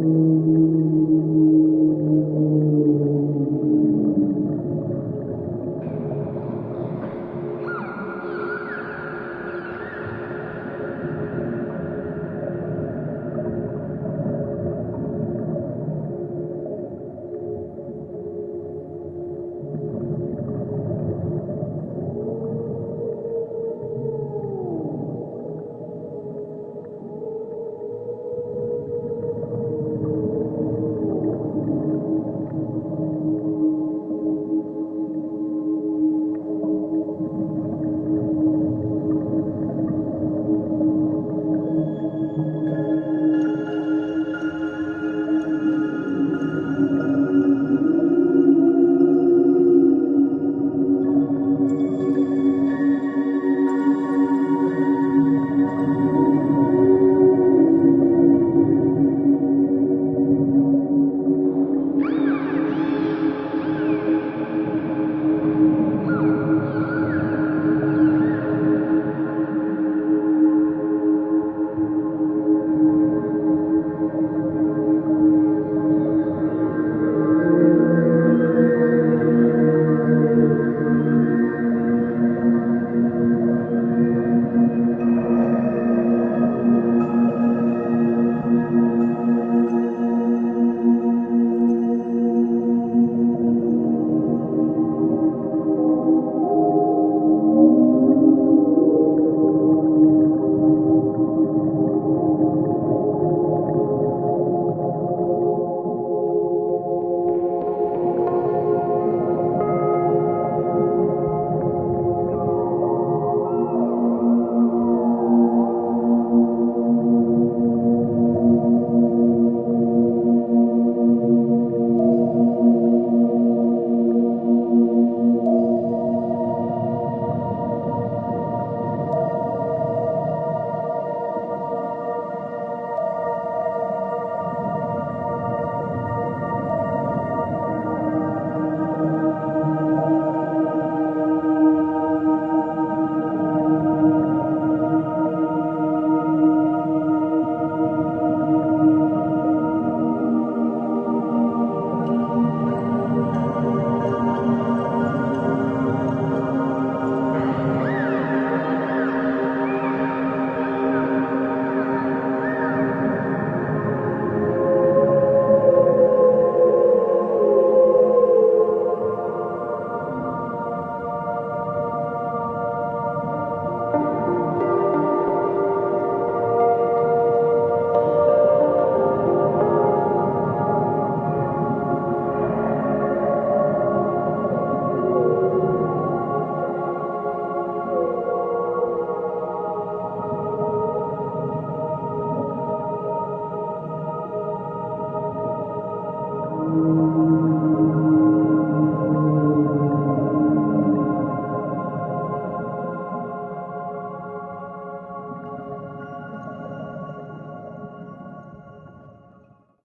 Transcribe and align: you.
you. 0.00 0.29